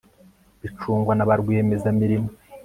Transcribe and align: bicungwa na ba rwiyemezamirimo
bicungwa 0.61 1.13
na 1.15 1.27
ba 1.27 1.33
rwiyemezamirimo 1.41 2.29